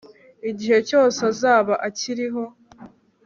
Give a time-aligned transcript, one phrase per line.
[0.49, 2.43] igihe cyose azaba akiriho